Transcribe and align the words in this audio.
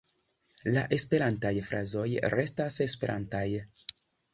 La 0.77 0.83
esperantaj 0.97 1.53
frazoj 1.69 2.09
restas 2.39 2.83
esperantaj. 2.91 3.49